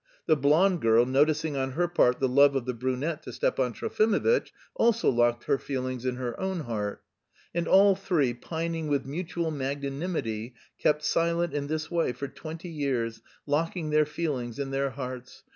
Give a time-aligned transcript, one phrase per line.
[0.25, 4.51] The blonde girl, noticing on her part the love of the brunette to Stepan Trofimovitch,
[4.73, 7.03] also locked her feelings in her own heart.
[7.53, 13.21] And all three, pining with mutual magnanimity, kept silent in this way for twenty years,
[13.45, 15.43] locking their feelings in their hearts.